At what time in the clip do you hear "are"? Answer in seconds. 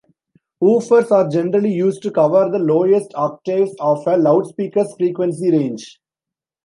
1.11-1.29